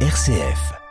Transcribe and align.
RCF. 0.00 0.85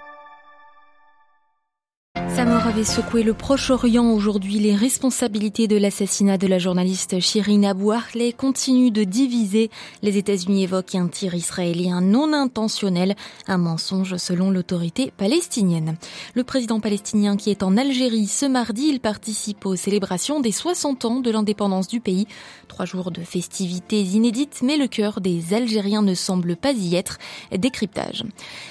Sa 2.46 2.52
mort 2.52 2.68
avait 2.68 2.84
secoué 2.84 3.24
le 3.24 3.34
Proche-Orient. 3.34 4.12
Aujourd'hui, 4.12 4.60
les 4.60 4.76
responsabilités 4.76 5.68
de 5.68 5.78
l'assassinat 5.78 6.38
de 6.38 6.46
la 6.46 6.60
journaliste 6.60 7.20
Shirin 7.20 7.64
Abu 7.64 7.92
Akleh 7.92 8.34
continuent 8.34 8.92
de 8.92 9.04
diviser. 9.04 9.72
Les 10.04 10.18
États-Unis 10.18 10.62
évoquent 10.62 10.94
un 10.94 11.08
tir 11.08 11.34
israélien 11.34 12.02
non 12.02 12.34
intentionnel, 12.34 13.16
un 13.48 13.58
mensonge 13.58 14.18
selon 14.18 14.52
l'autorité 14.52 15.12
palestinienne. 15.18 15.96
Le 16.36 16.44
président 16.44 16.80
palestinien 16.80 17.36
qui 17.36 17.50
est 17.50 17.64
en 17.64 17.78
Algérie 17.78 18.28
ce 18.28 18.46
mardi, 18.46 18.90
il 18.90 19.00
participe 19.00 19.66
aux 19.66 19.76
célébrations 19.76 20.40
des 20.40 20.52
60 20.52 21.06
ans 21.06 21.20
de 21.22 21.32
l'indépendance 21.32 21.88
du 21.88 22.00
pays. 22.00 22.28
Trois 22.68 22.86
jours 22.86 23.10
de 23.10 23.22
festivités 23.22 24.04
inédites, 24.04 24.62
mais 24.62 24.78
le 24.78 24.88
cœur 24.88 25.20
des 25.20 25.56
Algériens 25.56 26.04
ne 26.04 26.14
semble 26.14 26.56
pas 26.56 26.74
y 26.74 26.96
être. 26.96 27.18
Décryptage. 27.52 28.24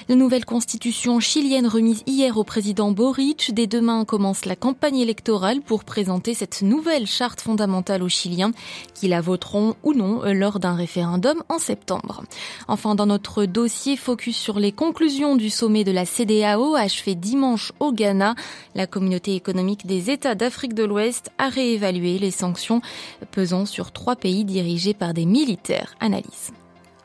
La 0.09 0.15
nouvelle 0.15 0.45
constitution 0.45 1.19
chilienne 1.19 1.67
remise 1.67 2.05
hier 2.07 2.39
au 2.39 2.45
président 2.45 2.93
Boric 2.93 3.53
Dès 3.65 3.79
demain 3.79 4.05
commence 4.05 4.45
la 4.45 4.57
campagne 4.57 4.99
électorale 4.99 5.63
pour 5.63 5.85
présenter 5.85 6.35
cette 6.35 6.61
nouvelle 6.61 7.07
charte 7.07 7.41
fondamentale 7.41 8.03
aux 8.03 8.11
Chiliens 8.11 8.51
qui 8.93 9.09
la 9.09 9.23
voteront 9.23 9.75
ou 9.83 9.95
non 9.95 10.21
lors 10.35 10.61
d'un 10.61 10.75
référendum 10.75 11.43
en 11.49 11.59
septembre. 11.59 12.25
Enfin, 12.69 12.95
dans 12.95 13.07
notre 13.07 13.47
dossier 13.47 13.97
focus 13.97 14.37
sur 14.37 14.59
les 14.59 14.71
conclusions 14.71 15.35
du 15.35 15.49
sommet 15.49 15.83
de 15.83 15.93
la 15.93 16.05
CDAO 16.05 16.75
achevé 16.75 17.15
dimanche 17.15 17.73
au 17.81 17.91
Ghana, 17.91 18.35
la 18.75 18.87
communauté 18.87 19.35
économique 19.35 19.87
des 19.87 20.11
États 20.11 20.35
d'Afrique 20.35 20.75
de 20.75 20.85
l'Ouest 20.85 21.31
a 21.39 21.49
réévalué 21.49 22.19
les 22.19 22.33
sanctions 22.33 22.83
pesant 23.31 23.65
sur 23.65 23.93
trois 23.93 24.17
pays 24.17 24.45
dirigés 24.45 24.93
par 24.93 25.15
des 25.15 25.25
militaires. 25.25 25.95
Analyse. 26.01 26.53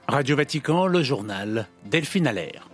Radio 0.10 0.36
Vatican, 0.36 0.88
le 0.88 1.04
journal 1.04 1.70
Delphine 1.86 2.28
Allaire. 2.28 2.69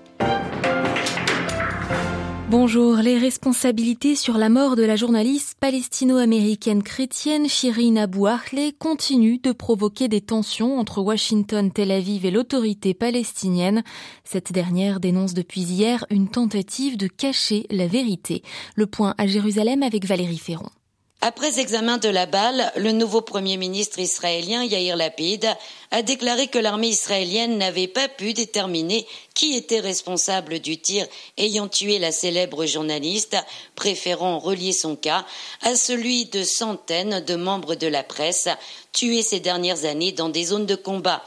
Bonjour. 2.48 2.98
Les 2.98 3.18
responsabilités 3.18 4.16
sur 4.16 4.38
la 4.38 4.50
mort 4.50 4.76
de 4.76 4.84
la 4.84 4.96
journaliste 4.96 5.58
palestino-américaine 5.60 6.84
chrétienne 6.84 7.50
Shirin 7.50 7.96
Abu 7.96 8.28
Akleh 8.28 8.72
continuent 8.78 9.42
de 9.42 9.52
provoquer 9.52 10.08
des 10.08 10.22
tensions 10.22 10.78
entre 10.78 11.02
Washington, 11.02 11.72
Tel 11.72 11.90
Aviv 11.90 12.24
et 12.24 12.30
l'autorité 12.30 12.94
palestinienne. 12.94 13.84
Cette 14.24 14.52
dernière 14.52 15.00
dénonce 15.00 15.34
depuis 15.34 15.62
hier 15.62 16.06
une 16.12 16.30
tentative 16.30 16.98
de 16.98 17.08
cacher 17.08 17.66
la 17.72 17.88
vérité. 17.88 18.44
Le 18.76 18.86
point 18.86 19.16
à 19.18 19.26
Jérusalem 19.26 19.82
avec 19.82 20.06
Valérie 20.06 20.38
Ferron. 20.38 20.70
Après 21.22 21.60
examen 21.60 21.98
de 21.98 22.10
la 22.10 22.28
balle, 22.28 22.72
le 22.76 22.92
nouveau 22.92 23.22
Premier 23.22 23.58
ministre 23.58 23.98
israélien 24.00 24.64
Yair 24.64 24.96
Lapid 24.96 25.48
a 25.90 26.02
déclaré 26.04 26.48
que 26.48 26.60
l'armée 26.60 26.90
israélienne 26.90 27.58
n'avait 27.58 27.88
pas 27.88 28.08
pu 28.08 28.34
déterminer 28.34 29.08
qui 29.34 29.56
était 29.56 29.80
responsable 29.80 30.60
du 30.60 30.78
tir 30.78 31.08
ayant 31.38 31.68
tué 31.68 32.00
la 32.00 32.12
célèbre 32.12 32.66
journaliste, 32.66 33.38
préférant 33.76 34.40
relier 34.40 34.72
son 34.72 34.96
cas 34.96 35.26
à 35.62 35.76
celui 35.76 36.26
de 36.26 36.44
centaines 36.44 37.22
de 37.22 37.36
membres 37.36 37.76
de 37.76 37.88
la 37.88 38.04
presse 38.04 38.50
tués 38.96 39.22
ces 39.22 39.42
dernières 39.42 39.84
années 39.84 40.14
dans 40.14 40.30
des 40.30 40.46
zones 40.46 40.66
de 40.66 40.76
combat. 40.76 41.22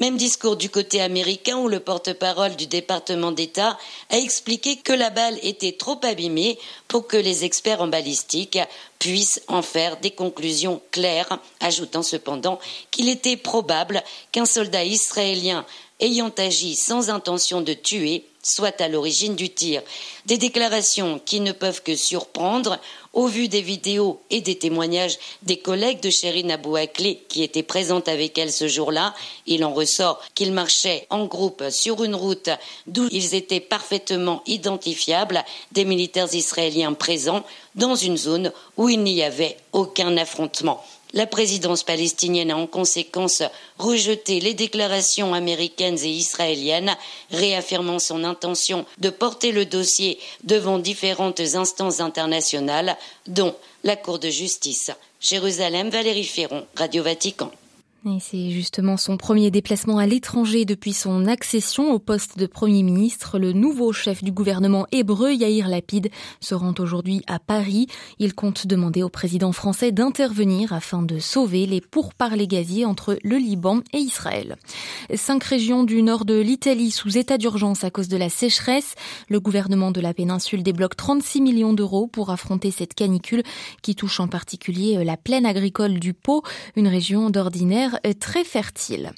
Même 0.00 0.16
discours 0.16 0.56
du 0.56 0.70
côté 0.70 1.00
américain 1.00 1.58
où 1.58 1.66
le 1.66 1.80
porte-parole 1.80 2.54
du 2.54 2.68
département 2.68 3.32
d'État 3.32 3.76
a 4.10 4.18
expliqué 4.18 4.76
que 4.76 4.92
la 4.92 5.10
balle 5.10 5.36
était 5.42 5.72
trop 5.72 5.98
abîmée 6.04 6.56
pour 6.86 7.08
que 7.08 7.16
les 7.16 7.44
experts 7.44 7.82
en 7.82 7.88
balistique 7.88 8.58
puissent 9.00 9.42
en 9.48 9.62
faire 9.62 9.96
des 9.98 10.12
conclusions 10.12 10.80
claires, 10.92 11.38
ajoutant 11.60 12.02
cependant 12.02 12.60
qu'il 12.92 13.08
était 13.08 13.36
probable 13.36 14.02
qu'un 14.30 14.46
soldat 14.46 14.84
israélien 14.84 15.66
ayant 16.00 16.32
agi 16.38 16.76
sans 16.76 17.10
intention 17.10 17.60
de 17.60 17.72
tuer 17.72 18.24
soit 18.42 18.80
à 18.80 18.88
l'origine 18.88 19.34
du 19.34 19.50
tir. 19.50 19.82
Des 20.26 20.38
déclarations 20.38 21.20
qui 21.24 21.40
ne 21.40 21.52
peuvent 21.52 21.82
que 21.82 21.96
surprendre 21.96 22.78
au 23.12 23.26
vu 23.26 23.48
des 23.48 23.62
vidéos 23.62 24.20
et 24.30 24.40
des 24.40 24.56
témoignages 24.56 25.18
des 25.42 25.58
collègues 25.58 26.00
de 26.00 26.10
Sherine 26.10 26.52
Abou 26.52 26.76
Akleh 26.76 27.18
qui 27.28 27.42
étaient 27.42 27.62
présentes 27.62 28.08
avec 28.08 28.38
elle 28.38 28.52
ce 28.52 28.68
jour-là. 28.68 29.14
Il 29.46 29.64
en 29.64 29.72
ressort 29.72 30.20
qu'ils 30.34 30.52
marchaient 30.52 31.06
en 31.10 31.26
groupe 31.26 31.64
sur 31.70 32.04
une 32.04 32.14
route 32.14 32.50
d'où 32.86 33.08
ils 33.10 33.34
étaient 33.34 33.60
parfaitement 33.60 34.42
identifiables 34.46 35.44
des 35.72 35.84
militaires 35.84 36.32
israéliens 36.32 36.94
présents 36.94 37.44
dans 37.74 37.96
une 37.96 38.16
zone 38.16 38.52
où 38.76 38.88
il 38.88 39.02
n'y 39.02 39.22
avait 39.22 39.56
aucun 39.72 40.16
affrontement. 40.16 40.84
La 41.14 41.26
présidence 41.26 41.84
palestinienne 41.84 42.50
a 42.50 42.56
en 42.56 42.66
conséquence 42.66 43.42
rejeté 43.78 44.40
les 44.40 44.54
déclarations 44.54 45.32
américaines 45.34 45.98
et 45.98 46.10
israéliennes, 46.10 46.96
réaffirmant 47.30 47.98
son 47.98 48.24
intention 48.24 48.84
de 48.98 49.10
porter 49.10 49.52
le 49.52 49.64
dossier 49.64 50.18
devant 50.44 50.78
différentes 50.78 51.40
instances 51.54 52.00
internationales, 52.00 52.96
dont 53.26 53.54
la 53.84 53.96
Cour 53.96 54.18
de 54.18 54.28
justice. 54.28 54.90
Jérusalem, 55.20 55.88
Valérie 55.88 56.24
Ferron, 56.24 56.66
Radio 56.76 57.02
Vatican 57.02 57.50
c'est 58.20 58.50
justement 58.50 58.96
son 58.96 59.16
premier 59.16 59.50
déplacement 59.50 59.98
à 59.98 60.06
l'étranger 60.06 60.64
depuis 60.64 60.92
son 60.92 61.26
accession 61.26 61.92
au 61.92 61.98
poste 61.98 62.38
de 62.38 62.46
Premier 62.46 62.84
ministre. 62.84 63.38
Le 63.38 63.52
nouveau 63.52 63.92
chef 63.92 64.22
du 64.22 64.30
gouvernement 64.30 64.86
hébreu, 64.92 65.32
Yair 65.32 65.68
Lapid, 65.68 66.08
se 66.40 66.54
rend 66.54 66.74
aujourd'hui 66.78 67.22
à 67.26 67.40
Paris. 67.40 67.88
Il 68.20 68.34
compte 68.34 68.68
demander 68.68 69.02
au 69.02 69.08
président 69.08 69.50
français 69.50 69.90
d'intervenir 69.90 70.72
afin 70.72 71.02
de 71.02 71.18
sauver 71.18 71.66
les 71.66 71.80
pourparlers 71.80 72.46
gaziers 72.46 72.84
entre 72.84 73.18
le 73.24 73.36
Liban 73.36 73.80
et 73.92 73.98
Israël. 73.98 74.56
Cinq 75.14 75.42
régions 75.42 75.82
du 75.82 76.02
nord 76.02 76.24
de 76.24 76.38
l'Italie 76.38 76.92
sous 76.92 77.18
état 77.18 77.36
d'urgence 77.36 77.82
à 77.82 77.90
cause 77.90 78.08
de 78.08 78.16
la 78.16 78.28
sécheresse. 78.28 78.94
Le 79.28 79.40
gouvernement 79.40 79.90
de 79.90 80.00
la 80.00 80.14
péninsule 80.14 80.62
débloque 80.62 80.96
36 80.96 81.40
millions 81.40 81.72
d'euros 81.72 82.06
pour 82.06 82.30
affronter 82.30 82.70
cette 82.70 82.94
canicule 82.94 83.42
qui 83.82 83.96
touche 83.96 84.20
en 84.20 84.28
particulier 84.28 85.02
la 85.04 85.16
plaine 85.16 85.46
agricole 85.46 85.98
du 85.98 86.14
Pau, 86.14 86.42
une 86.76 86.88
région 86.88 87.30
d'ordinaire 87.30 87.87
très 88.20 88.44
fertile. 88.44 89.12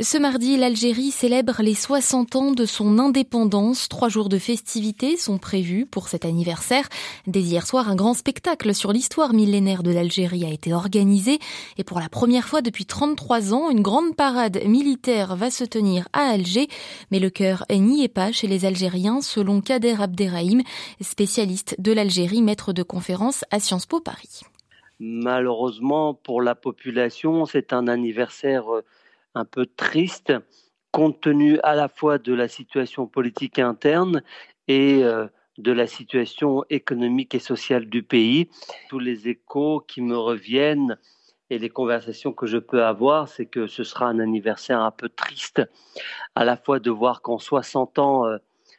Ce 0.00 0.18
mardi, 0.18 0.56
l'Algérie 0.56 1.10
célèbre 1.10 1.62
les 1.62 1.74
60 1.74 2.36
ans 2.36 2.52
de 2.52 2.66
son 2.66 2.98
indépendance. 2.98 3.88
Trois 3.88 4.08
jours 4.08 4.28
de 4.28 4.38
festivités 4.38 5.16
sont 5.16 5.38
prévus 5.38 5.86
pour 5.86 6.08
cet 6.08 6.24
anniversaire. 6.24 6.88
Dès 7.26 7.40
hier 7.40 7.66
soir, 7.66 7.88
un 7.88 7.96
grand 7.96 8.14
spectacle 8.14 8.74
sur 8.74 8.92
l'histoire 8.92 9.32
millénaire 9.32 9.82
de 9.82 9.90
l'Algérie 9.90 10.44
a 10.44 10.50
été 10.50 10.72
organisé. 10.72 11.38
Et 11.76 11.84
pour 11.84 12.00
la 12.00 12.08
première 12.08 12.48
fois 12.48 12.62
depuis 12.62 12.86
33 12.86 13.54
ans, 13.54 13.70
une 13.70 13.82
grande 13.82 14.14
parade 14.16 14.60
militaire 14.64 15.36
va 15.36 15.50
se 15.50 15.64
tenir 15.64 16.08
à 16.12 16.30
Alger. 16.30 16.68
Mais 17.10 17.18
le 17.18 17.30
cœur 17.30 17.64
n'y 17.70 18.04
est 18.04 18.08
pas 18.08 18.32
chez 18.32 18.46
les 18.46 18.64
Algériens, 18.64 19.20
selon 19.20 19.60
Kader 19.60 19.96
Abderrahim, 20.00 20.62
spécialiste 21.00 21.76
de 21.78 21.92
l'Algérie, 21.92 22.42
maître 22.42 22.72
de 22.72 22.82
conférence 22.82 23.44
à 23.50 23.60
Sciences 23.60 23.86
Po 23.86 24.00
Paris. 24.00 24.42
Malheureusement, 25.00 26.14
pour 26.14 26.42
la 26.42 26.54
population, 26.56 27.46
c'est 27.46 27.72
un 27.72 27.86
anniversaire 27.86 28.74
euh, 28.74 28.84
un 29.34 29.44
peu 29.44 29.64
triste, 29.64 30.32
compte 30.90 31.20
tenu 31.20 31.60
à 31.62 31.76
la 31.76 31.88
fois 31.88 32.18
de 32.18 32.34
la 32.34 32.48
situation 32.48 33.06
politique 33.06 33.60
interne 33.60 34.22
et 34.66 35.04
euh, 35.04 35.28
de 35.56 35.70
la 35.70 35.86
situation 35.86 36.64
économique 36.70 37.34
et 37.34 37.38
sociale 37.38 37.86
du 37.86 38.02
pays. 38.02 38.48
Tous 38.88 38.98
les 38.98 39.28
échos 39.28 39.84
qui 39.86 40.02
me 40.02 40.16
reviennent 40.16 40.98
et 41.50 41.58
les 41.58 41.70
conversations 41.70 42.32
que 42.32 42.46
je 42.46 42.58
peux 42.58 42.84
avoir, 42.84 43.28
c'est 43.28 43.46
que 43.46 43.68
ce 43.68 43.84
sera 43.84 44.06
un 44.06 44.18
anniversaire 44.18 44.80
un 44.80 44.90
peu 44.90 45.08
triste, 45.08 45.62
à 46.34 46.44
la 46.44 46.56
fois 46.56 46.80
de 46.80 46.90
voir 46.90 47.22
qu'en 47.22 47.38
60 47.38 48.00
ans, 48.00 48.26
euh, 48.26 48.38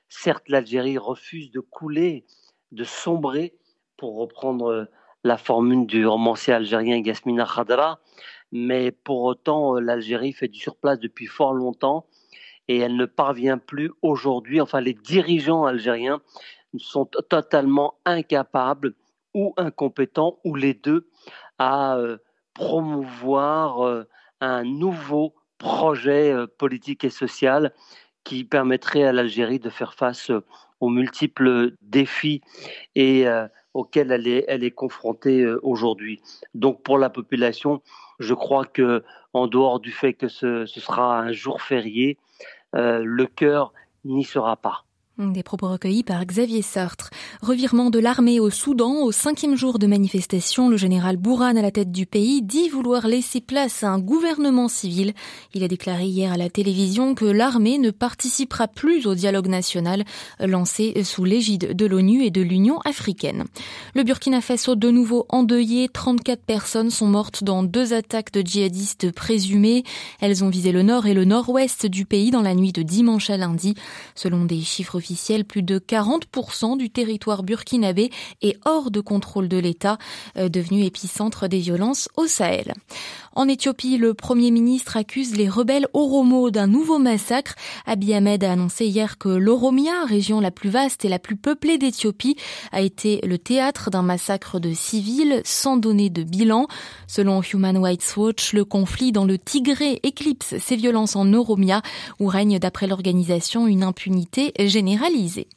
certes, 0.09 0.49
l'Algérie 0.49 0.97
refuse 0.97 1.49
de 1.51 1.61
couler, 1.61 2.25
de 2.73 2.83
sombrer, 2.83 3.55
pour 3.95 4.17
reprendre 4.17 4.87
la 5.23 5.37
formule 5.37 5.85
du 5.85 6.05
romancier 6.05 6.53
algérien 6.53 6.97
Yasmina 6.97 7.45
Khadra, 7.45 7.99
mais 8.51 8.91
pour 8.91 9.23
autant, 9.23 9.75
euh, 9.75 9.79
l'Algérie 9.79 10.33
fait 10.33 10.47
du 10.47 10.59
surplace 10.59 10.99
depuis 10.99 11.27
fort 11.27 11.53
longtemps 11.53 12.05
et 12.67 12.77
elle 12.77 12.95
ne 12.95 13.05
parvient 13.05 13.57
plus 13.57 13.91
aujourd'hui, 14.01 14.61
enfin 14.61 14.79
les 14.81 14.93
dirigeants 14.93 15.65
algériens 15.65 16.21
sont 16.77 17.05
totalement 17.05 17.95
incapables 18.05 18.93
ou 19.33 19.53
incompétents, 19.57 20.39
ou 20.43 20.55
les 20.55 20.73
deux, 20.73 21.09
à 21.57 21.97
euh, 21.97 22.17
promouvoir 22.53 23.85
euh, 23.85 24.07
un 24.41 24.63
nouveau 24.63 25.35
projet 25.57 26.33
politique 26.57 27.03
et 27.03 27.09
social 27.09 27.73
qui 28.23 28.45
permettrait 28.45 29.03
à 29.03 29.11
l'Algérie 29.11 29.59
de 29.59 29.69
faire 29.69 29.93
face 29.93 30.31
aux 30.79 30.89
multiples 30.89 31.73
défis 31.81 32.41
et 32.95 33.25
auxquelles 33.73 34.11
elle 34.11 34.27
est, 34.27 34.45
elle 34.47 34.63
est 34.63 34.71
confrontée 34.71 35.41
euh, 35.41 35.59
aujourd'hui. 35.63 36.21
Donc 36.53 36.83
pour 36.83 36.97
la 36.97 37.09
population, 37.09 37.81
je 38.19 38.33
crois 38.33 38.65
que 38.65 39.03
en 39.33 39.47
dehors 39.47 39.79
du 39.79 39.91
fait 39.91 40.13
que 40.13 40.27
ce, 40.27 40.65
ce 40.65 40.79
sera 40.79 41.19
un 41.19 41.31
jour 41.31 41.61
férié, 41.61 42.17
euh, 42.75 43.01
le 43.03 43.25
cœur 43.25 43.73
n'y 44.05 44.23
sera 44.23 44.55
pas. 44.55 44.85
Des 45.19 45.43
propos 45.43 45.67
recueillis 45.67 46.03
par 46.03 46.25
Xavier 46.25 46.61
Sartre. 46.61 47.09
Revirement 47.41 47.89
de 47.89 47.99
l'armée 47.99 48.39
au 48.39 48.49
Soudan, 48.49 49.03
au 49.03 49.11
cinquième 49.11 49.57
jour 49.57 49.77
de 49.77 49.85
manifestation, 49.85 50.69
le 50.69 50.77
général 50.77 51.17
Bourhan 51.17 51.57
à 51.57 51.61
la 51.61 51.71
tête 51.71 51.91
du 51.91 52.05
pays 52.05 52.41
dit 52.41 52.69
vouloir 52.69 53.05
laisser 53.05 53.41
place 53.41 53.83
à 53.83 53.89
un 53.89 53.99
gouvernement 53.99 54.69
civil. 54.69 55.13
Il 55.53 55.61
a 55.65 55.67
déclaré 55.67 56.05
hier 56.05 56.31
à 56.31 56.37
la 56.37 56.49
télévision 56.49 57.15
que 57.15 57.25
l'armée 57.25 57.79
ne 57.79 57.91
participera 57.91 58.69
plus 58.69 59.07
au 59.07 59.13
dialogue 59.13 59.47
national 59.47 60.05
lancé 60.39 61.03
sous 61.03 61.25
l'égide 61.25 61.75
de 61.75 61.85
l'ONU 61.85 62.23
et 62.23 62.31
de 62.31 62.41
l'Union 62.41 62.79
africaine. 62.85 63.43
Le 63.95 64.03
Burkina 64.03 64.39
Faso 64.39 64.75
de 64.75 64.89
nouveau 64.89 65.25
endeuillé, 65.27 65.89
34 65.89 66.43
personnes 66.43 66.91
sont 66.91 67.07
mortes 67.07 67.43
dans 67.43 67.63
deux 67.63 67.91
attaques 67.91 68.31
de 68.31 68.39
djihadistes 68.39 69.11
présumés. 69.11 69.83
Elles 70.21 70.45
ont 70.45 70.49
visé 70.49 70.71
le 70.71 70.81
nord 70.81 71.07
et 71.07 71.13
le 71.13 71.25
nord-ouest 71.25 71.87
du 71.87 72.05
pays 72.05 72.31
dans 72.31 72.41
la 72.41 72.55
nuit 72.55 72.71
de 72.71 72.83
dimanche 72.83 73.29
à 73.29 73.35
lundi. 73.35 73.73
Selon 74.15 74.45
des 74.45 74.61
chiffres 74.61 75.01
plus 75.47 75.63
de 75.63 75.79
40% 75.79 76.77
du 76.77 76.89
territoire 76.89 77.43
burkinabé 77.43 78.09
est 78.41 78.57
hors 78.65 78.91
de 78.91 79.01
contrôle 79.01 79.47
de 79.47 79.57
l'État, 79.57 79.97
euh, 80.37 80.49
devenu 80.49 80.83
épicentre 80.83 81.47
des 81.47 81.59
violences 81.59 82.09
au 82.15 82.27
Sahel. 82.27 82.73
En 83.35 83.47
Éthiopie, 83.47 83.97
le 83.97 84.13
Premier 84.13 84.51
ministre 84.51 84.97
accuse 84.97 85.35
les 85.35 85.47
rebelles 85.47 85.87
Oromo 85.93 86.49
d'un 86.49 86.67
nouveau 86.67 86.99
massacre. 86.99 87.55
Abiy 87.85 88.13
Ahmed 88.13 88.43
a 88.43 88.51
annoncé 88.51 88.85
hier 88.85 89.17
que 89.17 89.29
l'Oromia, 89.29 90.03
région 90.05 90.39
la 90.39 90.51
plus 90.51 90.69
vaste 90.69 91.05
et 91.05 91.09
la 91.09 91.19
plus 91.19 91.35
peuplée 91.35 91.77
d'Éthiopie, 91.77 92.35
a 92.71 92.81
été 92.81 93.21
le 93.23 93.37
théâtre 93.37 93.91
d'un 93.91 94.01
massacre 94.01 94.59
de 94.59 94.73
civils 94.73 95.41
sans 95.45 95.77
donner 95.77 96.09
de 96.09 96.23
bilan. 96.23 96.67
Selon 97.07 97.41
Human 97.41 97.77
Rights 97.77 98.17
Watch, 98.17 98.53
le 98.53 98.65
conflit 98.65 99.11
dans 99.11 99.25
le 99.25 99.37
Tigré 99.37 99.99
éclipse 100.03 100.57
ces 100.57 100.75
violences 100.75 101.15
en 101.15 101.31
Oromia, 101.33 101.81
où 102.19 102.27
règne 102.27 102.59
d'après 102.59 102.87
l'organisation 102.87 103.67
une 103.67 103.83
impunité 103.83 104.53
généralisée. 104.89 105.47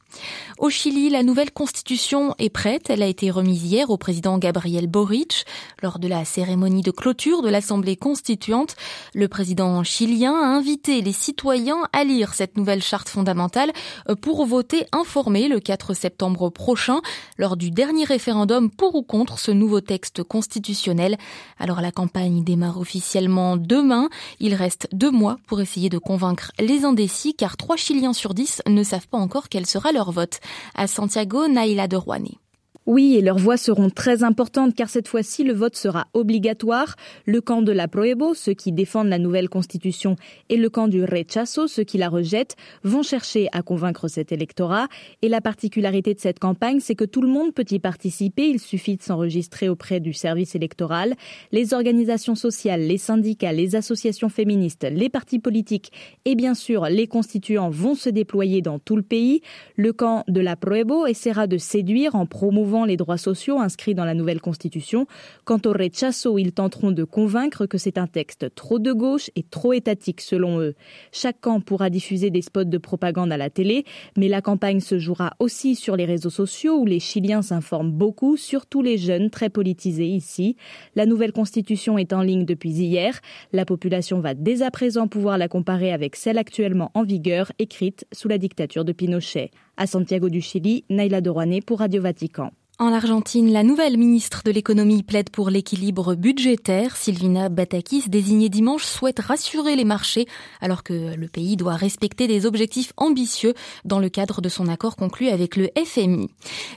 Au 0.59 0.70
Chili, 0.70 1.11
la 1.11 1.23
nouvelle 1.23 1.50
constitution 1.50 2.35
est 2.38 2.50
prête. 2.50 2.91
Elle 2.91 3.03
a 3.03 3.06
été 3.06 3.31
remise 3.31 3.64
hier 3.64 3.91
au 3.91 3.97
président 3.97 4.38
Gabriel 4.38 4.87
Boric 4.87 5.44
lors 5.82 5.99
de 5.99 6.09
la 6.09 6.25
cérémonie 6.25 6.82
de 6.82 6.91
clôture 6.91 7.43
de 7.43 7.49
l'Assemblée 7.49 7.97
constituante. 7.97 8.76
Le 9.14 9.29
président 9.29 9.82
chilien 9.82 10.35
a 10.35 10.47
invité 10.47 11.00
les 11.00 11.12
citoyens 11.12 11.88
à 11.93 12.05
lire 12.05 12.35
cette 12.35 12.56
nouvelle 12.56 12.82
charte 12.82 13.09
fondamentale 13.09 13.73
pour 14.20 14.44
voter 14.47 14.87
informé 14.93 15.49
le 15.49 15.59
4 15.59 15.94
septembre 15.94 16.50
prochain 16.50 17.00
lors 17.38 17.56
du 17.56 17.70
dernier 17.70 18.05
référendum 18.05 18.70
pour 18.70 18.94
ou 18.94 19.03
contre 19.03 19.38
ce 19.38 19.50
nouveau 19.50 19.81
texte 19.81 20.23
constitutionnel. 20.23 21.17
Alors 21.58 21.81
la 21.81 21.93
campagne 21.93 22.44
démarre 22.44 22.79
officiellement 22.79 23.56
demain. 23.56 24.08
Il 24.41 24.55
reste 24.55 24.88
deux 24.93 25.11
mois 25.11 25.38
pour 25.47 25.61
essayer 25.61 25.88
de 25.88 25.99
convaincre 25.99 26.53
les 26.61 26.85
indécis 26.85 27.35
car 27.35 27.56
trois 27.56 27.76
Chiliens 27.76 28.12
sur 28.12 28.35
dix 28.35 28.62
ne 28.69 28.82
savent 28.82 29.08
pas 29.08 29.19
encore 29.19 29.49
quelle 29.49 29.67
sera 29.67 29.93
leur 29.93 30.02
vote. 30.11 30.41
À 30.75 30.87
Santiago, 30.87 31.47
Naïla 31.47 31.87
de 31.87 31.97
Rouanet. 31.97 32.39
Oui, 32.84 33.14
et 33.14 33.20
leurs 33.20 33.38
voix 33.38 33.56
seront 33.56 33.90
très 33.90 34.25
importantes 34.25 34.75
car 34.75 34.88
cette 34.88 35.06
fois-ci 35.06 35.44
le 35.44 35.52
vote 35.52 35.76
sera 35.76 36.08
obligatoire. 36.14 36.96
Le 37.26 37.40
camp 37.40 37.62
de 37.62 37.70
la 37.70 37.87
Proebo, 37.87 38.34
ceux 38.34 38.55
qui 38.55 38.73
défendent 38.73 39.06
la 39.06 39.20
nouvelle 39.20 39.49
constitution, 39.49 40.17
et 40.49 40.56
le 40.56 40.69
camp 40.69 40.88
du 40.88 41.05
Rechazo, 41.05 41.69
ceux 41.69 41.84
qui 41.84 41.96
la 41.96 42.08
rejettent, 42.08 42.56
vont 42.82 43.05
chercher 43.05 43.49
à 43.52 43.62
convaincre 43.62 44.08
cet 44.08 44.32
électorat. 44.32 44.88
Et 45.23 45.29
la 45.29 45.40
particularité 45.40 46.12
de 46.12 46.19
cette 46.19 46.40
campagne, 46.40 46.81
c'est 46.81 46.96
que 46.96 47.05
tout 47.05 47.23
le 47.23 47.29
monde 47.29 47.55
peut 47.55 47.64
y 47.70 47.79
participer. 47.79 48.49
Il 48.49 48.58
suffit 48.58 48.96
de 48.96 49.02
s'enregistrer 49.02 49.69
auprès 49.69 50.00
du 50.00 50.12
service 50.12 50.56
électoral. 50.56 51.14
Les 51.52 51.75
organisations 51.75 52.34
sociales, 52.34 52.81
les 52.81 52.99
syndicats, 52.99 53.52
les 53.52 53.76
associations 53.76 54.29
féministes, 54.29 54.88
les 54.90 55.08
partis 55.08 55.38
politiques 55.38 55.93
et 56.25 56.34
bien 56.34 56.55
sûr 56.55 56.87
les 56.87 57.06
constituants 57.06 57.70
vont 57.70 57.94
se 57.94 58.11
déployer 58.11 58.61
dans 58.61 58.81
tout 58.81 58.96
le 58.96 59.02
pays. 59.02 59.40
Le 59.76 59.93
camp 59.93 60.25
de 60.26 60.40
la 60.40 60.56
Proebo 60.56 61.06
essaiera 61.06 61.46
de 61.46 61.58
séduire 61.58 62.17
en 62.17 62.26
promouvant 62.26 62.72
les 62.85 62.97
droits 62.97 63.19
sociaux 63.19 63.61
inscrits 63.61 63.95
dans 63.95 64.05
la 64.05 64.15
nouvelle 64.15 64.41
constitution. 64.41 65.07
Quant 65.45 65.61
au 65.67 65.73
rechazo, 65.73 66.39
ils 66.39 66.53
tenteront 66.53 66.91
de 66.91 67.05
convaincre 67.05 67.67
que 67.67 67.79
c'est 67.79 67.99
un 67.99 68.07
texte 68.07 68.55
trop 68.55 68.79
de 68.79 68.93
gauche 68.93 69.31
et 69.37 69.43
trop 69.43 69.73
étatique 69.73 70.21
selon 70.21 70.61
eux. 70.61 70.75
Chaque 71.13 71.41
camp 71.41 71.61
pourra 71.61 71.91
diffuser 71.91 72.31
des 72.31 72.43
spots 72.43 72.65
de 72.65 72.79
propagande 72.79 73.33
à 73.33 73.37
la 73.37 73.51
télé, 73.51 73.85
mais 74.17 74.29
la 74.29 74.41
campagne 74.41 74.81
se 74.81 74.99
jouera 74.99 75.35
aussi 75.39 75.75
sur 75.75 75.97
les 75.97 76.05
réseaux 76.05 76.31
sociaux 76.31 76.79
où 76.79 76.87
les 76.87 77.01
Chiliens 77.01 77.43
s'informent 77.43 77.93
beaucoup, 77.93 78.37
surtout 78.37 78.83
les 78.83 78.99
jeunes 78.99 79.31
très 79.31 79.51
politisés 79.51 80.09
ici. 80.09 80.57
La 80.97 81.07
nouvelle 81.07 81.33
constitution 81.33 81.99
est 81.99 82.13
en 82.13 82.23
ligne 82.23 82.45
depuis 82.45 82.71
hier. 82.71 83.21
La 83.53 83.65
population 83.65 84.21
va 84.21 84.35
dès 84.35 84.63
à 84.63 84.71
présent 84.71 85.09
pouvoir 85.09 85.39
la 85.39 85.49
comparer 85.49 85.93
avec 85.93 86.17
celle 86.17 86.39
actuellement 86.39 86.91
en 86.95 87.03
vigueur, 87.03 87.53
écrite 87.59 88.07
sous 88.13 88.29
la 88.29 88.39
dictature 88.39 88.85
de 88.85 88.93
Pinochet. 88.93 89.51
À 89.77 89.87
Santiago 89.87 90.29
du 90.29 90.41
Chili, 90.41 90.85
Naila 90.91 91.21
Dorané 91.21 91.61
pour 91.61 91.81
Radio 91.81 92.03
Vatican. 92.03 92.53
En 92.79 92.91
Argentine, 92.93 93.53
la 93.53 93.63
nouvelle 93.63 93.99
ministre 93.99 94.41
de 94.45 94.51
l'économie 94.51 95.03
plaide 95.03 95.29
pour 95.29 95.51
l'équilibre 95.51 96.15
budgétaire. 96.15 96.97
Sylvina 96.97 97.51
Batakis, 97.51 98.09
désignée 98.09 98.49
dimanche, 98.49 98.85
souhaite 98.85 99.21
rassurer 99.21 99.77
les 99.77 99.85
marchés 99.85 100.27
alors 100.63 100.83
que 100.83 101.15
le 101.15 101.29
pays 101.29 101.57
doit 101.57 101.77
respecter 101.77 102.27
des 102.27 102.47
objectifs 102.47 102.95
ambitieux 102.97 103.53
dans 103.85 103.99
le 103.99 104.09
cadre 104.09 104.41
de 104.41 104.49
son 104.49 104.69
accord 104.69 104.97
conclu 104.97 105.29
avec 105.29 105.57
le 105.57 105.69
FMI. 105.85 106.31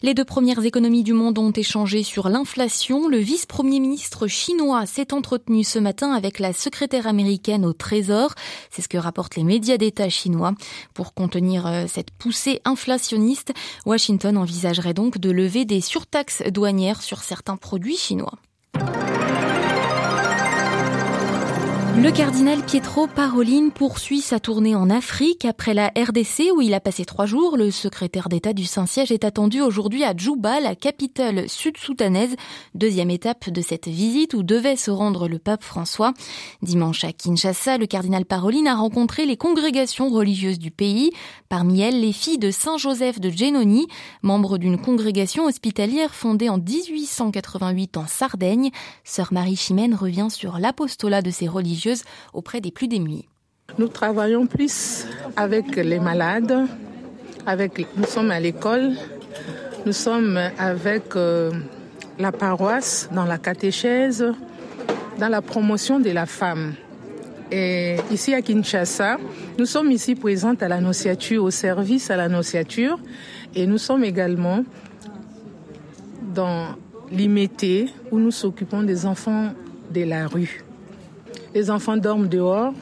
Les 0.04 0.14
deux 0.14 0.26
premières 0.26 0.64
économies 0.64 1.04
du 1.04 1.14
monde 1.14 1.40
ont 1.40 1.52
échangé 1.52 2.04
sur 2.04 2.28
l'inflation. 2.28 3.08
Le 3.08 3.18
vice-premier 3.18 3.80
ministre 3.80 4.28
chinois 4.28 4.86
s'est 4.86 5.14
entretenu 5.14 5.64
ce 5.64 5.80
matin 5.80 6.12
avec 6.12 6.40
la 6.40 6.52
secrétaire 6.52 7.08
américaine 7.08 7.66
au 7.66 7.72
Trésor. 7.72 8.36
C'est 8.70 8.82
ce 8.82 8.90
que 8.90 8.98
rapportent 8.98 9.38
les 9.38 9.46
médias 9.46 9.78
d'État 9.78 10.10
chinois. 10.10 10.56
Pour 10.94 11.14
contenir 11.14 11.66
euh, 11.66 11.86
cette 11.88 12.12
poussée 12.12 12.60
inflationniste, 12.66 13.54
Washington 13.86 14.38
envisagerait 14.38 14.94
donc 14.94 15.20
de 15.20 15.32
lever 15.32 15.64
des 15.64 15.85
surtaxe 15.86 16.42
douanière 16.52 17.02
sur 17.02 17.24
certains 17.24 17.58
produits 17.58 17.98
chinois. 17.98 18.38
Le 21.98 22.12
cardinal 22.12 22.62
Pietro 22.62 23.08
Parolin 23.08 23.70
poursuit 23.70 24.20
sa 24.20 24.42
tournée 24.42 24.76
en 24.76 24.90
Afrique 24.90 25.46
après 25.46 25.74
la 25.74 25.94
RDC 25.98 26.52
où 26.54 26.62
il 26.62 26.74
a 26.74 26.82
passé 26.82 27.06
trois 27.06 27.26
jours. 27.26 27.56
Le 27.56 27.72
secrétaire 27.72 28.28
d'État 28.28 28.52
du 28.52 28.66
Saint-Siège 28.66 29.14
est 29.14 29.24
attendu 29.24 29.62
aujourd'hui 29.62 30.04
à 30.04 30.14
Djouba, 30.14 30.60
la 30.60 30.76
capitale 30.76 31.48
sud-soudanaise. 31.48 32.36
Deuxième 32.76 33.10
étape 33.10 33.50
de 33.50 33.62
cette 33.62 33.88
visite 33.88 34.34
où 34.34 34.44
devait 34.44 34.76
se 34.76 34.92
rendre 34.92 35.30
le 35.30 35.40
pape 35.40 35.64
François. 35.64 36.14
Dimanche 36.62 37.06
à 37.06 37.14
Kinshasa, 37.14 37.78
le 37.78 37.86
cardinal 37.86 38.26
Parolin 38.26 38.66
a 38.66 38.76
rencontré 38.76 39.26
les 39.26 39.38
congrégations 39.38 40.10
religieuses 40.10 40.60
du 40.60 40.72
pays. 40.72 41.12
Parmi 41.48 41.80
elles, 41.80 42.02
les 42.02 42.14
filles 42.14 42.40
de 42.40 42.52
Saint-Joseph 42.52 43.22
de 43.22 43.30
Genoni, 43.30 43.88
membre 44.22 44.58
d'une 44.58 44.78
congrégation 44.78 45.46
hospitalière 45.46 46.14
fondée 46.14 46.50
en 46.50 46.58
1888 46.58 47.96
en 47.96 48.06
Sardaigne. 48.06 48.72
Sœur 49.06 49.32
Marie 49.32 49.56
Chimène 49.56 49.96
revient 49.96 50.28
sur 50.30 50.60
l'apostolat 50.60 51.22
de 51.22 51.32
ces 51.32 51.48
religieux 51.48 51.85
auprès 52.34 52.62
des 52.62 52.72
plus 52.72 52.88
démunis. 52.88 53.28
Nous 53.78 53.88
travaillons 53.88 54.48
plus 54.48 55.06
avec 55.36 55.76
les 55.76 56.00
malades, 56.00 56.68
nous 57.98 58.06
sommes 58.06 58.32
à 58.32 58.40
l'école, 58.40 58.94
nous 59.86 59.94
sommes 59.94 60.40
avec 60.58 61.16
euh, 61.16 61.52
la 62.18 62.32
paroisse 62.32 63.10
dans 63.14 63.26
la 63.26 63.38
catéchèse, 63.38 64.26
dans 65.20 65.30
la 65.30 65.42
promotion 65.42 66.00
de 66.00 66.10
la 66.10 66.26
femme. 66.26 66.74
Et 67.52 67.98
ici 68.12 68.34
à 68.34 68.42
Kinshasa, 68.42 69.18
nous 69.60 69.66
sommes 69.66 69.92
ici 69.92 70.16
présentes 70.16 70.64
à 70.64 70.68
l'annonciature, 70.68 71.44
au 71.44 71.52
service 71.52 72.10
à 72.10 72.18
l'annonciature, 72.18 72.98
et 73.54 73.68
nous 73.68 73.78
sommes 73.78 74.04
également 74.04 74.64
dans 76.34 76.76
l'IMET 77.12 77.88
où 78.12 78.18
nous 78.18 78.26
nous 78.26 78.46
occupons 78.46 78.82
des 78.82 79.06
enfants 79.06 79.54
de 79.92 80.04
la 80.04 80.28
rue. 80.28 80.65
Les 81.56 81.72
enfants 81.72 81.96
dorment 81.96 82.28
dehors, 82.28 82.74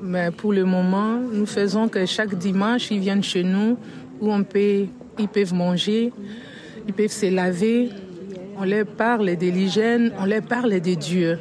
mais 0.00 0.30
pour 0.30 0.54
le 0.54 0.64
moment, 0.64 1.18
nous 1.30 1.44
faisons 1.44 1.88
que 1.88 2.06
chaque 2.06 2.34
dimanche, 2.36 2.90
ils 2.90 3.00
viennent 3.00 3.22
chez 3.22 3.44
nous 3.44 3.76
où 4.18 4.32
on 4.32 4.42
peut, 4.44 4.86
ils 5.18 5.28
peuvent 5.28 5.52
manger, 5.52 6.10
ils 6.88 6.94
peuvent 6.94 7.12
se 7.12 7.26
laver. 7.26 7.90
On 8.56 8.64
leur 8.64 8.86
parle 8.86 9.36
de 9.36 9.46
l'hygiène, 9.46 10.10
on 10.18 10.24
leur 10.24 10.40
parle 10.40 10.80
de 10.80 10.94
Dieu. 10.94 11.38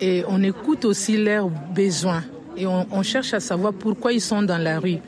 Et 0.00 0.24
on 0.26 0.42
écoute 0.42 0.84
aussi 0.84 1.16
leurs 1.16 1.48
besoins. 1.48 2.24
Et 2.56 2.66
on, 2.66 2.84
on 2.90 3.02
cherche 3.04 3.32
à 3.32 3.40
savoir 3.40 3.72
pourquoi 3.72 4.12
ils 4.12 4.20
sont 4.20 4.42
dans 4.42 4.58
la 4.58 4.80
rue. 4.80 4.98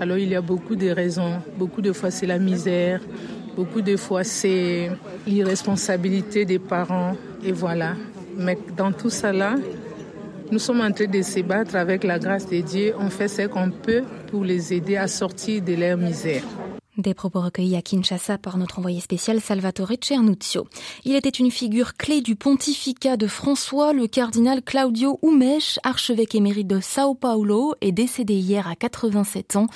Alors 0.00 0.18
il 0.18 0.28
y 0.28 0.34
a 0.34 0.40
beaucoup 0.40 0.74
de 0.74 0.88
raisons. 0.88 1.34
Beaucoup 1.56 1.82
de 1.82 1.92
fois 1.92 2.10
c'est 2.10 2.26
la 2.26 2.40
misère, 2.40 3.00
beaucoup 3.54 3.80
de 3.80 3.96
fois 3.96 4.24
c'est 4.24 4.90
l'irresponsabilité 5.24 6.44
des 6.44 6.58
parents. 6.58 7.16
Et 7.44 7.52
voilà. 7.52 7.94
Mais 8.36 8.58
dans 8.76 8.90
tout 8.90 9.08
ça 9.08 9.32
là, 9.32 9.54
nous 10.52 10.58
sommes 10.58 10.80
en 10.80 10.92
train 10.92 11.06
de 11.06 11.22
se 11.22 11.40
battre 11.40 11.76
avec 11.76 12.04
la 12.04 12.18
grâce 12.18 12.48
de 12.48 12.60
Dieu. 12.60 12.94
On 12.98 13.10
fait 13.10 13.28
ce 13.28 13.42
qu'on 13.42 13.70
peut 13.70 14.02
pour 14.30 14.44
les 14.44 14.72
aider 14.72 14.96
à 14.96 15.08
sortir 15.08 15.62
de 15.62 15.74
leur 15.74 15.96
misère. 15.96 16.42
Des 16.98 17.12
propos 17.12 17.42
recueillis 17.42 17.76
à 17.76 17.82
Kinshasa 17.82 18.38
par 18.38 18.56
notre 18.56 18.78
envoyé 18.78 19.00
spécial 19.00 19.42
Salvatore 19.42 19.92
Cernuzio. 20.00 20.66
Il 21.04 21.14
était 21.14 21.28
une 21.28 21.50
figure 21.50 21.94
clé 21.94 22.22
du 22.22 22.36
pontificat 22.36 23.18
de 23.18 23.26
François, 23.26 23.92
le 23.92 24.06
cardinal 24.06 24.62
Claudio 24.62 25.18
Umesh, 25.22 25.78
archevêque 25.82 26.34
émérite 26.34 26.68
de 26.68 26.80
Sao 26.80 27.14
Paulo, 27.14 27.74
est 27.82 27.92
décédé 27.92 28.32
hier 28.34 28.66
à 28.66 28.76
87 28.76 29.56
ans. 29.56 29.66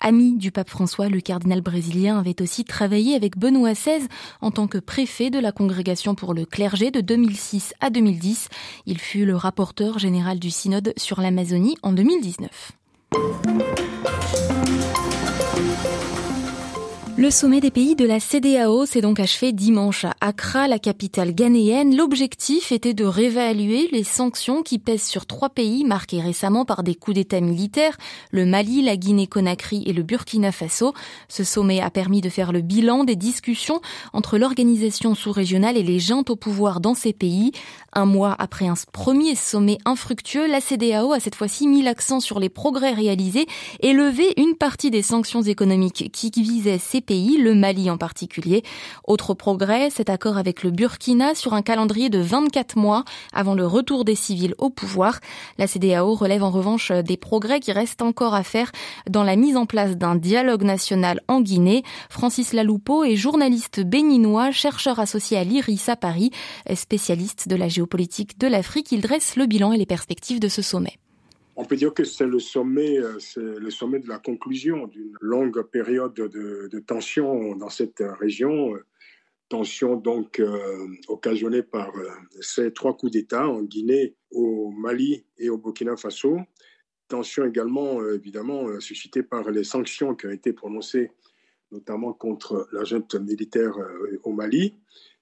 Ami 0.00 0.36
du 0.36 0.52
pape 0.52 0.68
François, 0.68 1.08
le 1.08 1.22
cardinal 1.22 1.62
brésilien 1.62 2.18
avait 2.18 2.42
aussi 2.42 2.64
travaillé 2.64 3.14
avec 3.14 3.38
Benoît 3.38 3.72
XVI 3.72 4.06
en 4.42 4.50
tant 4.50 4.66
que 4.66 4.76
préfet 4.76 5.30
de 5.30 5.38
la 5.38 5.52
congrégation 5.52 6.14
pour 6.14 6.34
le 6.34 6.44
clergé 6.44 6.90
de 6.90 7.00
2006 7.00 7.72
à 7.80 7.88
2010. 7.88 8.48
Il 8.84 8.98
fut 8.98 9.24
le 9.24 9.34
rapporteur 9.34 9.98
général 9.98 10.38
du 10.38 10.50
synode 10.50 10.92
sur 10.98 11.22
l'Amazonie 11.22 11.78
en 11.82 11.92
2019. 11.92 12.72
Le 17.18 17.30
sommet 17.30 17.60
des 17.62 17.70
pays 17.70 17.96
de 17.96 18.04
la 18.04 18.20
CDAO 18.20 18.84
s'est 18.84 19.00
donc 19.00 19.20
achevé 19.20 19.52
dimanche 19.52 20.04
à 20.04 20.12
Accra, 20.20 20.68
la 20.68 20.78
capitale 20.78 21.34
ghanéenne. 21.34 21.96
L'objectif 21.96 22.72
était 22.72 22.92
de 22.92 23.06
réévaluer 23.06 23.88
les 23.90 24.04
sanctions 24.04 24.62
qui 24.62 24.78
pèsent 24.78 25.06
sur 25.06 25.24
trois 25.24 25.48
pays 25.48 25.84
marqués 25.84 26.20
récemment 26.20 26.66
par 26.66 26.82
des 26.82 26.94
coups 26.94 27.14
d'État 27.14 27.40
militaires, 27.40 27.96
le 28.32 28.44
Mali, 28.44 28.82
la 28.82 28.98
Guinée-Conakry 28.98 29.82
et 29.86 29.94
le 29.94 30.02
Burkina 30.02 30.52
Faso. 30.52 30.92
Ce 31.28 31.42
sommet 31.42 31.80
a 31.80 31.88
permis 31.88 32.20
de 32.20 32.28
faire 32.28 32.52
le 32.52 32.60
bilan 32.60 33.04
des 33.04 33.16
discussions 33.16 33.80
entre 34.12 34.36
l'organisation 34.36 35.14
sous-régionale 35.14 35.78
et 35.78 35.82
les 35.82 36.00
juntes 36.00 36.28
au 36.28 36.36
pouvoir 36.36 36.80
dans 36.82 36.94
ces 36.94 37.14
pays. 37.14 37.52
Un 37.94 38.04
mois 38.04 38.36
après 38.38 38.68
un 38.68 38.74
premier 38.92 39.36
sommet 39.36 39.78
infructueux, 39.86 40.46
la 40.46 40.60
CDAO 40.60 41.14
a 41.14 41.20
cette 41.20 41.34
fois-ci 41.34 41.66
mis 41.66 41.80
l'accent 41.80 42.20
sur 42.20 42.40
les 42.40 42.50
progrès 42.50 42.92
réalisés 42.92 43.46
et 43.80 43.94
levé 43.94 44.34
une 44.36 44.54
partie 44.54 44.90
des 44.90 45.00
sanctions 45.00 45.40
économiques 45.40 46.10
qui 46.12 46.30
visaient 46.42 46.76
ces 46.76 47.00
pays, 47.06 47.38
le 47.38 47.54
Mali 47.54 47.88
en 47.88 47.96
particulier. 47.96 48.62
Autre 49.04 49.32
progrès, 49.32 49.88
cet 49.90 50.10
accord 50.10 50.36
avec 50.36 50.62
le 50.62 50.70
Burkina 50.70 51.34
sur 51.34 51.54
un 51.54 51.62
calendrier 51.62 52.10
de 52.10 52.18
24 52.18 52.76
mois 52.76 53.04
avant 53.32 53.54
le 53.54 53.66
retour 53.66 54.04
des 54.04 54.14
civils 54.14 54.54
au 54.58 54.68
pouvoir. 54.68 55.20
La 55.56 55.66
CDAO 55.66 56.14
relève 56.14 56.42
en 56.42 56.50
revanche 56.50 56.90
des 56.90 57.16
progrès 57.16 57.60
qui 57.60 57.72
restent 57.72 58.02
encore 58.02 58.34
à 58.34 58.42
faire 58.42 58.72
dans 59.08 59.22
la 59.22 59.36
mise 59.36 59.56
en 59.56 59.64
place 59.66 59.96
d'un 59.96 60.16
dialogue 60.16 60.64
national 60.64 61.20
en 61.28 61.40
Guinée. 61.40 61.82
Francis 62.10 62.52
Laloupo 62.52 63.04
est 63.04 63.16
journaliste 63.16 63.80
béninois, 63.80 64.50
chercheur 64.50 64.98
associé 64.98 65.38
à 65.38 65.44
l'IRIS 65.44 65.88
à 65.88 65.96
Paris, 65.96 66.30
spécialiste 66.74 67.48
de 67.48 67.56
la 67.56 67.68
géopolitique 67.68 68.38
de 68.38 68.48
l'Afrique. 68.48 68.92
Il 68.92 69.00
dresse 69.00 69.36
le 69.36 69.46
bilan 69.46 69.72
et 69.72 69.78
les 69.78 69.86
perspectives 69.86 70.40
de 70.40 70.48
ce 70.48 70.62
sommet. 70.62 70.98
On 71.58 71.64
peut 71.64 71.76
dire 71.76 71.94
que 71.94 72.04
c'est 72.04 72.26
le 72.26 72.38
sommet, 72.38 72.98
euh, 72.98 73.18
c'est 73.18 73.40
le 73.40 73.70
sommet 73.70 73.98
de 73.98 74.08
la 74.08 74.18
conclusion 74.18 74.86
d'une 74.86 75.16
longue 75.22 75.62
période 75.62 76.12
de, 76.12 76.78
tension 76.80 77.56
dans 77.56 77.70
cette 77.70 78.02
région. 78.20 78.74
Tension 79.48 79.96
donc 79.96 80.38
euh, 80.38 80.88
occasionnée 81.08 81.62
par 81.62 81.96
euh, 81.96 82.10
ces 82.40 82.72
trois 82.74 82.94
coups 82.94 83.12
d'État 83.12 83.48
en 83.48 83.62
Guinée, 83.62 84.16
au 84.30 84.70
Mali 84.70 85.24
et 85.38 85.48
au 85.48 85.56
Burkina 85.56 85.96
Faso. 85.96 86.40
Tension 87.08 87.46
également, 87.46 88.04
évidemment, 88.10 88.80
suscitée 88.80 89.22
par 89.22 89.48
les 89.50 89.62
sanctions 89.62 90.16
qui 90.16 90.26
ont 90.26 90.30
été 90.30 90.52
prononcées, 90.52 91.12
notamment 91.70 92.12
contre 92.12 92.68
la 92.72 92.82
junte 92.82 93.14
militaire 93.14 93.76
au 94.24 94.32
Mali 94.32 94.74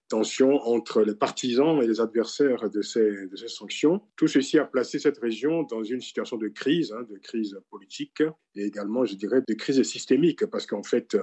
tensions 0.08 0.61
entre 0.66 1.02
les 1.02 1.14
partisans 1.14 1.82
et 1.82 1.87
les 1.87 2.00
adversaires 2.00 2.68
de 2.70 2.82
ces, 2.82 3.28
sanctions. 3.46 4.00
Tout 4.16 4.28
ceci 4.28 4.58
a 4.58 4.64
placé 4.64 4.99
cette 4.99 5.18
région 5.18 5.62
dans 5.62 5.82
une 5.82 6.00
situation 6.00 6.37
de 6.37 6.49
crise, 6.49 6.92
hein, 6.92 7.06
de 7.11 7.18
crise 7.18 7.58
politique 7.70 8.23
et 8.54 8.64
également, 8.64 9.04
je 9.04 9.14
dirais, 9.14 9.42
de 9.46 9.54
crise 9.54 9.82
systémique, 9.82 10.46
parce 10.46 10.66
qu'en 10.66 10.82
fait, 10.82 11.16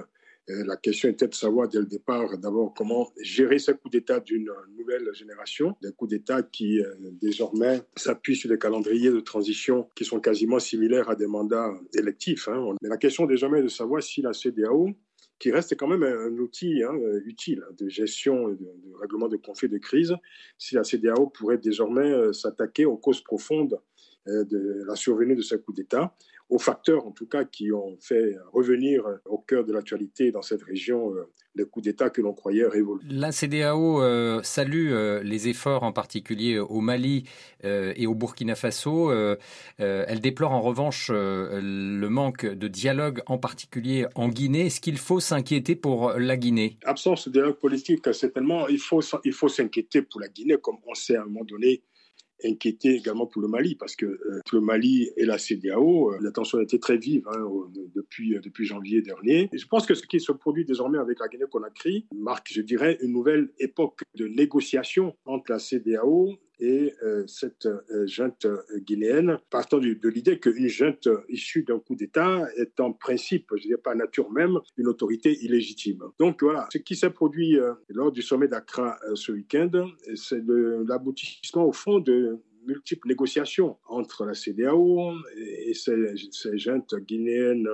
euh, 0.50 0.64
la 0.66 0.76
question 0.76 1.08
était 1.08 1.28
de 1.28 1.34
savoir 1.34 1.68
dès 1.68 1.78
le 1.78 1.86
départ, 1.86 2.36
d'abord, 2.38 2.74
comment 2.74 3.12
gérer 3.20 3.58
ces 3.58 3.74
coups 3.74 3.92
d'État 3.92 4.18
d'une 4.20 4.50
nouvelle 4.76 5.08
génération, 5.14 5.76
des 5.80 5.92
coups 5.92 6.10
d'État 6.10 6.42
qui 6.42 6.80
euh, 6.80 6.94
désormais 7.20 7.82
s'appuient 7.96 8.36
sur 8.36 8.50
des 8.50 8.58
calendriers 8.58 9.10
de 9.10 9.20
transition 9.20 9.88
qui 9.94 10.04
sont 10.04 10.20
quasiment 10.20 10.58
similaires 10.58 11.08
à 11.08 11.14
des 11.14 11.28
mandats 11.28 11.72
électifs. 11.94 12.48
Hein. 12.48 12.74
Mais 12.82 12.88
la 12.88 12.96
question 12.96 13.26
désormais 13.26 13.60
est 13.60 13.64
de 13.64 13.68
savoir 13.68 14.02
si 14.02 14.20
la 14.22 14.32
CDAO 14.32 14.90
qui 15.42 15.50
reste 15.50 15.76
quand 15.76 15.88
même 15.88 16.04
un 16.04 16.38
outil 16.38 16.84
hein, 16.84 16.94
utile 17.24 17.64
de 17.76 17.88
gestion 17.88 18.48
et 18.48 18.54
de, 18.54 18.68
règlement 19.00 19.26
de 19.26 19.36
conflits 19.36 19.68
de 19.68 19.78
crise, 19.78 20.14
si 20.56 20.76
la 20.76 20.84
CDAO 20.84 21.26
pourrait 21.26 21.58
désormais 21.58 22.12
euh, 22.12 22.32
s'attaquer 22.32 22.84
aux 22.84 22.96
causes 22.96 23.24
profondes 23.24 23.80
euh, 24.28 24.44
de 24.44 24.84
la 24.86 24.94
survenue 24.94 25.34
de 25.34 25.42
ce 25.42 25.56
coup 25.56 25.72
d'État, 25.72 26.14
aux 26.52 26.58
facteurs 26.58 27.06
en 27.06 27.12
tout 27.12 27.26
cas 27.26 27.44
qui 27.44 27.72
ont 27.72 27.96
fait 27.98 28.36
revenir 28.52 29.04
au 29.24 29.38
cœur 29.38 29.64
de 29.64 29.72
l'actualité 29.72 30.30
dans 30.30 30.42
cette 30.42 30.62
région 30.62 31.14
euh, 31.14 31.24
les 31.54 31.64
coups 31.64 31.84
d'État 31.84 32.10
que 32.10 32.20
l'on 32.20 32.34
croyait 32.34 32.66
révolus. 32.66 33.06
La 33.08 33.32
CDAO 33.32 34.02
salue 34.42 34.92
les 35.22 35.48
efforts 35.48 35.82
en 35.82 35.92
particulier 35.92 36.58
au 36.58 36.80
Mali 36.80 37.24
et 37.62 38.06
au 38.06 38.14
Burkina 38.14 38.54
Faso. 38.54 39.12
elle 39.78 40.20
déplore 40.22 40.52
en 40.52 40.62
revanche 40.62 41.10
le 41.12 42.08
manque 42.08 42.46
de 42.46 42.68
dialogue 42.68 43.20
en 43.26 43.36
particulier 43.36 44.06
en 44.14 44.28
Guinée. 44.28 44.66
Est-ce 44.66 44.80
qu'il 44.80 44.96
faut 44.96 45.20
s'inquiéter 45.20 45.76
pour 45.76 46.12
la 46.12 46.38
Guinée? 46.38 46.78
Absence 46.84 47.28
de 47.28 47.32
dialogue 47.32 47.58
politique, 47.58 48.02
certainement, 48.14 48.66
il 48.68 48.78
faut, 48.78 49.02
il 49.24 49.34
faut 49.34 49.48
s'inquiéter 49.48 50.00
pour 50.00 50.22
la 50.22 50.28
Guinée, 50.28 50.56
comme 50.56 50.78
on 50.86 50.94
sait 50.94 51.16
à 51.16 51.22
un 51.22 51.26
moment 51.26 51.44
donné 51.44 51.82
inquiété 52.44 52.94
également 52.94 53.26
pour 53.26 53.42
le 53.42 53.48
Mali, 53.48 53.74
parce 53.74 53.96
que 53.96 54.06
euh, 54.06 54.40
le 54.52 54.60
Mali 54.60 55.10
et 55.16 55.24
la 55.24 55.38
CDAO, 55.38 56.12
euh, 56.12 56.18
la 56.20 56.30
tension 56.30 56.58
a 56.58 56.62
été 56.62 56.78
très 56.78 56.96
vive 56.96 57.26
hein, 57.28 57.44
depuis, 57.94 58.34
euh, 58.36 58.40
depuis 58.40 58.64
janvier 58.64 59.02
dernier. 59.02 59.48
Je 59.52 59.66
pense 59.66 59.86
que 59.86 59.94
ce 59.94 60.06
qui 60.06 60.20
se 60.20 60.32
produit 60.32 60.64
désormais 60.64 60.98
avec 60.98 61.18
la 61.20 61.28
Guinée-Conakry 61.28 62.06
marque, 62.14 62.52
je 62.52 62.62
dirais, 62.62 62.98
une 63.02 63.12
nouvelle 63.12 63.50
époque 63.58 64.02
de 64.14 64.26
négociation 64.26 65.14
entre 65.24 65.52
la 65.52 65.58
CDAO 65.58 66.38
et 66.62 66.94
euh, 67.02 67.26
cette 67.26 67.66
euh, 67.66 68.06
junte 68.06 68.44
euh, 68.44 68.62
guinéenne, 68.78 69.38
partant 69.50 69.78
de, 69.78 70.08
l'idée 70.08 70.38
qu'une 70.38 70.68
junte 70.68 71.08
issue 71.28 71.64
d'un 71.64 71.80
coup 71.80 71.96
d'État 71.96 72.46
est 72.56 72.78
en 72.78 72.92
principe, 72.92 73.50
je 73.56 73.62
dirais 73.62 73.80
pas 73.82 73.96
nature 73.96 74.30
même, 74.30 74.58
une 74.76 74.86
autorité 74.86 75.36
illégitime. 75.42 76.04
Donc 76.20 76.42
voilà, 76.42 76.68
ce 76.72 76.78
qui 76.78 76.94
s'est 76.94 77.10
produit 77.10 77.58
lors 77.88 78.12
du 78.12 78.22
sommet 78.22 78.46
d'Accra 78.46 78.96
ce 79.14 79.32
week-end, 79.32 79.70
c'est 80.14 80.42
l'aboutissement 80.86 81.64
au 81.64 81.72
fond 81.72 81.98
de 81.98 82.38
multiples 82.64 83.08
négociations 83.08 83.76
entre 83.88 84.24
la 84.24 84.34
CDAO 84.34 85.14
et 85.36 85.74
ces 85.74 86.58
juntes 86.58 86.94
guinéennes 86.94 87.68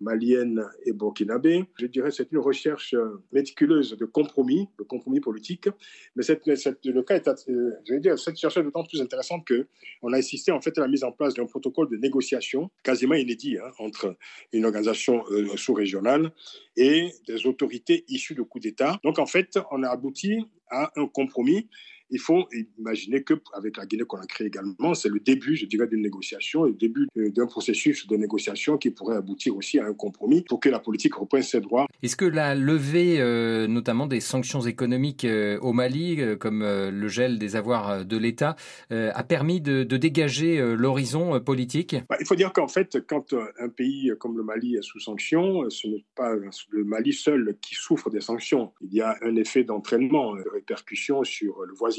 malienne 0.00 0.64
et 0.84 0.92
burkinabé. 0.92 1.64
Je 1.78 1.86
dirais 1.86 2.10
c'est 2.10 2.30
une 2.32 2.38
recherche 2.38 2.94
euh, 2.94 3.22
méticuleuse 3.32 3.96
de 3.96 4.04
compromis, 4.04 4.68
de 4.78 4.84
compromis 4.84 5.20
politique. 5.20 5.68
Mais 6.14 6.22
cette, 6.22 6.46
le 6.46 7.02
cas 7.02 7.16
est, 7.16 7.28
euh, 7.28 7.72
je 7.86 7.94
veux 7.94 8.00
dire, 8.00 8.18
cette 8.18 8.34
recherche 8.34 8.56
est 8.56 8.62
d'autant 8.62 8.84
plus 8.84 9.00
intéressante 9.00 9.44
que 9.44 9.66
on 10.02 10.12
a 10.12 10.18
assisté 10.18 10.52
en 10.52 10.60
fait 10.60 10.76
à 10.78 10.82
la 10.82 10.88
mise 10.88 11.04
en 11.04 11.12
place 11.12 11.34
d'un 11.34 11.46
protocole 11.46 11.88
de 11.88 11.96
négociation 11.96 12.70
quasiment 12.82 13.14
inédit 13.14 13.58
hein, 13.58 13.70
entre 13.78 14.16
une 14.52 14.64
organisation 14.64 15.24
euh, 15.30 15.56
sous-régionale 15.56 16.32
et 16.76 17.10
des 17.26 17.46
autorités 17.46 18.04
issues 18.08 18.34
de 18.34 18.42
coups 18.42 18.64
d'État. 18.64 19.00
Donc 19.04 19.18
en 19.18 19.26
fait, 19.26 19.58
on 19.70 19.82
a 19.82 19.88
abouti 19.88 20.44
à 20.68 20.92
un 20.96 21.06
compromis 21.06 21.68
il 22.10 22.20
faut 22.20 22.46
imaginer 22.78 23.22
qu'avec 23.22 23.76
la 23.76 23.86
Guinée 23.86 24.04
qu'on 24.04 24.18
a 24.18 24.26
créée 24.26 24.46
également, 24.46 24.94
c'est 24.94 25.08
le 25.08 25.20
début, 25.20 25.56
je 25.56 25.66
dirais, 25.66 25.86
d'une 25.86 26.02
négociation, 26.02 26.64
le 26.64 26.72
début 26.72 27.08
d'un 27.16 27.46
processus 27.46 28.06
de 28.06 28.16
négociation 28.16 28.78
qui 28.78 28.90
pourrait 28.90 29.16
aboutir 29.16 29.56
aussi 29.56 29.78
à 29.78 29.86
un 29.86 29.94
compromis 29.94 30.42
pour 30.42 30.60
que 30.60 30.68
la 30.68 30.78
politique 30.78 31.14
reprenne 31.14 31.42
ses 31.42 31.60
droits. 31.60 31.86
Est-ce 32.02 32.16
que 32.16 32.24
la 32.24 32.54
levée, 32.54 33.20
euh, 33.20 33.66
notamment 33.66 34.06
des 34.06 34.20
sanctions 34.20 34.60
économiques 34.60 35.24
euh, 35.24 35.58
au 35.60 35.72
Mali, 35.72 36.20
euh, 36.20 36.36
comme 36.36 36.62
le 36.62 37.08
gel 37.08 37.38
des 37.38 37.56
avoirs 37.56 38.04
de 38.04 38.16
l'État, 38.16 38.56
a 38.90 39.24
permis 39.24 39.60
de, 39.60 39.82
dégager 39.96 40.58
l'horizon 40.76 41.40
politique? 41.40 41.96
Bah, 42.08 42.16
Il 42.20 42.26
faut 42.26 42.34
dire 42.34 42.52
qu'en 42.52 42.68
fait, 42.68 42.98
quand 43.06 43.34
un 43.58 43.68
pays 43.68 44.12
comme 44.20 44.36
le 44.36 44.42
Mali 44.42 44.76
est 44.76 44.82
sous 44.82 45.00
sanctions, 45.00 45.68
ce 45.70 45.88
n'est 45.88 46.04
pas 46.14 46.34
le 46.34 46.84
Mali 46.84 47.12
seul 47.12 47.56
qui 47.62 47.74
souffre 47.74 48.10
des 48.10 48.20
sanctions. 48.20 48.72
Il 48.82 48.92
y 48.92 49.00
a 49.00 49.16
un 49.22 49.36
effet 49.36 49.64
d'entraînement, 49.64 50.36
de 50.36 50.44
répercussion 50.52 51.24
sur 51.24 51.64
le 51.64 51.72
voisin 51.74 51.95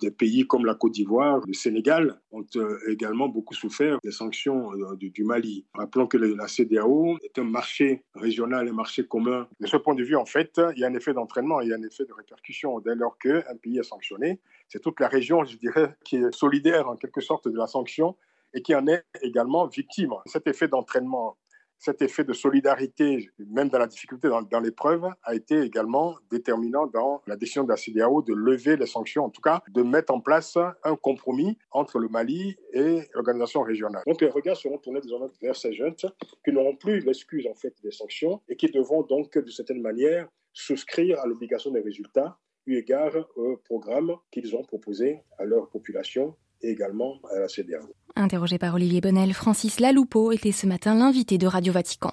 des 0.00 0.10
pays 0.10 0.46
comme 0.46 0.64
la 0.64 0.74
Côte 0.74 0.92
d'Ivoire, 0.92 1.40
le 1.46 1.52
Sénégal 1.52 2.20
ont 2.30 2.44
euh, 2.56 2.78
également 2.90 3.28
beaucoup 3.28 3.54
souffert 3.54 3.98
des 4.02 4.10
sanctions 4.10 4.72
euh, 4.72 4.96
du, 4.96 5.24
Mali. 5.24 5.66
Rappelons 5.74 6.06
que 6.06 6.16
la 6.16 6.48
CDAO 6.48 7.18
est 7.22 7.38
un 7.38 7.44
marché 7.44 8.04
régional, 8.14 8.68
un 8.68 8.72
marché 8.72 9.06
commun. 9.06 9.48
De 9.60 9.66
ce 9.66 9.76
point 9.76 9.94
de 9.94 10.02
vue, 10.02 10.16
en 10.16 10.26
fait, 10.26 10.60
il 10.74 10.80
y 10.80 10.84
a 10.84 10.88
un 10.88 10.94
effet 10.94 11.12
d'entraînement, 11.12 11.60
il 11.60 11.68
y 11.68 11.72
a 11.72 11.76
un 11.76 11.82
effet 11.82 12.04
de 12.04 12.12
répercussion. 12.12 12.80
Dès 12.80 12.94
lors 12.94 13.18
qu'un 13.18 13.42
pays 13.62 13.78
est 13.78 13.82
sanctionné, 13.82 14.40
c'est 14.68 14.80
toute 14.80 15.00
la 15.00 15.08
région, 15.08 15.44
je 15.44 15.56
dirais, 15.56 15.94
qui 16.04 16.16
est 16.16 16.34
solidaire 16.34 16.88
en 16.88 16.96
quelque 16.96 17.20
sorte 17.20 17.48
de 17.48 17.56
la 17.56 17.66
sanction 17.66 18.16
et 18.54 18.62
qui 18.62 18.74
en 18.74 18.86
est 18.86 19.04
également 19.22 19.66
victime. 19.66 20.12
Cet 20.26 20.46
effet 20.46 20.68
d'entraînement 20.68 21.36
cet 21.82 22.00
effet 22.00 22.22
de 22.22 22.32
solidarité, 22.32 23.28
même 23.38 23.68
dans 23.68 23.80
la 23.80 23.88
difficulté, 23.88 24.28
dans, 24.28 24.60
l'épreuve, 24.60 25.04
a 25.24 25.34
été 25.34 25.62
également 25.62 26.14
déterminant 26.30 26.86
dans 26.86 27.22
la 27.26 27.34
décision 27.34 27.64
de 27.64 27.70
la 27.70 27.76
CDAO 27.76 28.22
de 28.22 28.32
lever 28.32 28.76
les 28.76 28.86
sanctions, 28.86 29.24
en 29.24 29.30
tout 29.30 29.40
cas 29.40 29.62
de 29.68 29.82
mettre 29.82 30.14
en 30.14 30.20
place 30.20 30.56
un 30.84 30.94
compromis 30.94 31.58
entre 31.72 31.98
le 31.98 32.08
Mali 32.08 32.56
et 32.72 33.00
l'organisation 33.14 33.62
régionale. 33.62 34.04
Donc 34.06 34.20
les 34.20 34.30
regards 34.30 34.56
seront 34.56 34.78
tournés 34.78 35.00
vers 35.40 35.56
ces 35.56 35.72
jeunes 35.72 35.96
qui 36.44 36.52
n'auront 36.52 36.76
plus 36.76 37.00
l'excuse 37.00 37.48
en 37.48 37.54
fait 37.54 37.74
des 37.82 37.90
sanctions 37.90 38.40
et 38.48 38.54
qui 38.54 38.68
devront 38.70 39.02
donc 39.02 39.36
de 39.36 39.50
certaine 39.50 39.82
manière 39.82 40.28
souscrire 40.52 41.18
à 41.18 41.26
l'obligation 41.26 41.72
des 41.72 41.80
résultats 41.80 42.38
eu 42.66 42.76
égard 42.76 43.12
au 43.36 43.56
programme 43.56 44.14
qu'ils 44.30 44.54
ont 44.54 44.62
proposé 44.62 45.22
à 45.38 45.44
leur 45.44 45.68
population 45.68 46.36
également 46.62 47.20
à 47.34 47.38
la 47.38 47.48
CDAO. 47.48 47.94
Interrogé 48.14 48.58
par 48.58 48.74
Olivier 48.74 49.00
Bonnel, 49.00 49.32
Francis 49.32 49.80
Laloupeau 49.80 50.32
était 50.32 50.52
ce 50.52 50.66
matin 50.66 50.94
l'invité 50.94 51.38
de 51.38 51.46
Radio 51.46 51.72
Vatican. 51.72 52.10